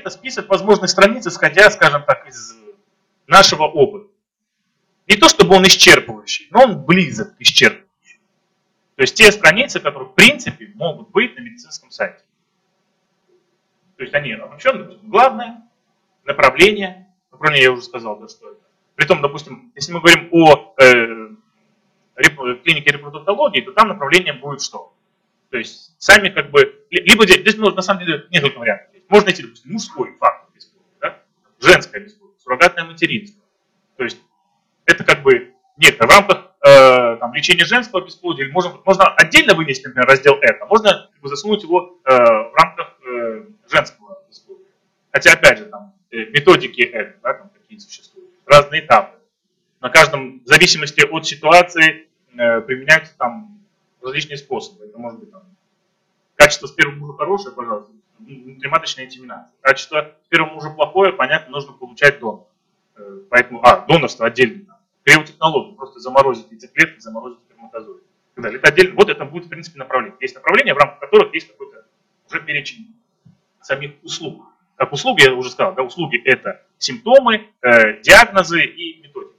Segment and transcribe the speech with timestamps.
[0.00, 2.56] это список возможных страниц, исходя, скажем так, из
[3.26, 4.08] нашего опыта.
[5.06, 8.20] Не то чтобы он исчерпывающий, но он близок к исчерпывающему.
[8.96, 12.22] То есть те страницы, которые в принципе могут быть на медицинском сайте.
[13.96, 14.98] То есть они обобщенные.
[15.02, 15.62] Главное,
[16.24, 18.60] направление, направление я уже сказал, да, что это.
[18.94, 21.30] Притом, допустим, если мы говорим о э,
[22.62, 24.92] клинике репродуктологии, то там направление будет что?
[25.50, 28.88] То есть сами как бы, либо здесь ну, на самом деле несколько вариантов.
[29.08, 31.18] Можно найти, допустим, мужской фактор бесплодия, да?
[31.60, 33.42] женское бесплодие, суррогатное материнство.
[33.96, 34.20] То есть
[34.86, 39.54] это как бы нет, в рамках э, там, лечения женского бесплодия, или можно, можно отдельно
[39.54, 44.66] вынести, например, раздел это, можно как бы, засунуть его э, в рамках э, женского бесплодия.
[45.10, 49.18] Хотя, опять же, там э, методики это, да, там какие существуют, разные этапы.
[49.80, 53.59] На каждом, в зависимости от ситуации, э, применяются там
[54.02, 54.84] различные способы.
[54.84, 55.42] Это может быть там,
[56.36, 59.52] качество с первого мужа хорошее, пожалуйста, внутриматочная интиминация.
[59.60, 62.46] Качество с первого мужа плохое, понятно, нужно получать донор.
[62.96, 64.78] Э, поэтому, а, донорство отдельно.
[65.04, 68.02] Криотехнологию, просто заморозить яйцеклетки, заморозить сперматозоид.
[68.36, 68.94] Это отдельно.
[68.94, 70.16] Вот это будет, в принципе, направление.
[70.20, 71.84] Есть направления, в рамках которых есть какой-то
[72.28, 72.94] уже перечень
[73.60, 74.46] самих услуг.
[74.76, 79.34] Как услуги, я уже сказал, да, услуги это симптомы, э, диагнозы и методики.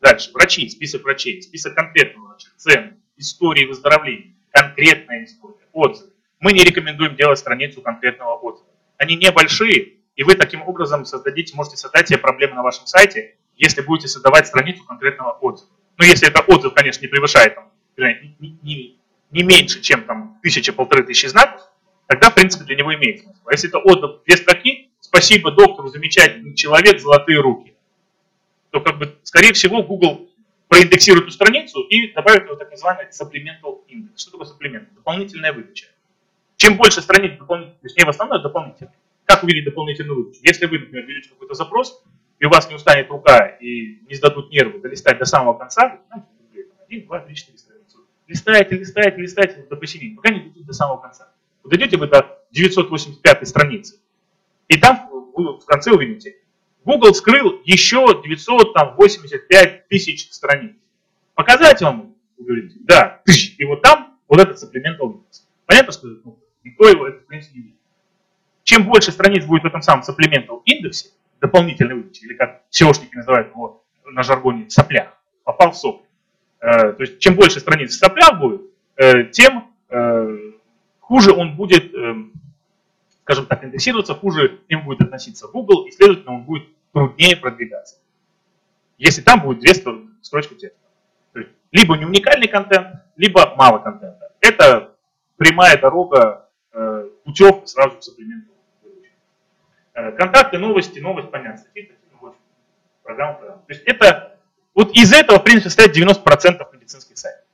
[0.00, 6.12] Дальше, врачи, список врачей, список конкретного врача, цены, истории выздоровления, конкретная история, отзывы.
[6.40, 8.68] Мы не рекомендуем делать страницу конкретного отзыва.
[8.96, 13.82] Они небольшие, и вы таким образом создадите, можете создать себе проблемы на вашем сайте, если
[13.82, 15.70] будете создавать страницу конкретного отзыва.
[15.96, 18.98] Ну, если это отзыв, конечно, не превышает там, не, не,
[19.30, 21.60] не меньше, чем там тысяча, полторы тысячи знаков,
[22.06, 23.40] тогда, в принципе, для него имеет смысл.
[23.46, 27.74] А если это отзыв две строки, спасибо доктору, замечательный человек, золотые руки,
[28.70, 30.27] то, как бы, скорее всего, Google
[30.68, 34.16] проиндексирует эту страницу и добавит его так называемый supplemental index.
[34.16, 34.94] Что такое supplemental?
[34.94, 35.86] Дополнительная выдача.
[36.56, 38.92] Чем больше страниц дополнительных, то есть не в основной, а дополнительной.
[39.24, 40.40] Как увидеть дополнительную выдачу?
[40.42, 42.02] Если вы, например, ведете какой-то запрос,
[42.38, 46.28] и у вас не устанет рука и не сдадут нервы долистать до самого конца, знаете,
[46.86, 47.98] один, два, три, четыре страницы.
[48.26, 51.32] Листаете, листаете, листаете до посередине, пока не дойдете до самого конца.
[51.62, 54.00] Вот дойдете вы до 985 страницы,
[54.68, 56.36] и там вы в конце увидите,
[56.84, 60.76] Google скрыл еще 985 тысяч страниц.
[61.34, 63.22] Показать вам, вы говорите, да,
[63.58, 65.42] и вот там вот этот supplemental index.
[65.66, 67.78] Понятно, что ну, никто его, это, в принципе, не видит.
[68.64, 73.48] Чем больше страниц будет в этом самом supplemental индексе, дополнительной выдачи, или как SEOшники называют
[73.48, 76.06] его на жаргоне, соплях, попал в сопли.
[76.60, 78.62] Э, то есть чем больше страниц в соплях будет,
[78.96, 80.38] э, тем э,
[81.00, 81.92] хуже он будет,
[83.28, 87.96] скажем так, индексироваться, хуже к нему будет относиться Google, и, следовательно, он будет труднее продвигаться.
[88.96, 90.80] Если там будет две строчки текста.
[91.34, 94.32] То есть, либо не уникальный контент, либо мало контента.
[94.40, 94.94] Это
[95.36, 96.48] прямая дорога,
[97.24, 98.48] путевка сразу к современному
[99.98, 101.90] Э, контакты, новости, новость, понятно, статьи,
[103.02, 103.62] программа, программа.
[103.66, 104.38] То есть это,
[104.72, 107.44] вот из этого, в принципе, состоит 90% медицинских сайтов.